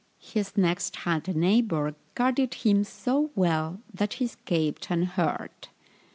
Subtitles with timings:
[0.17, 5.69] His next hand neighbour guarded him so well that he escaped unhurt.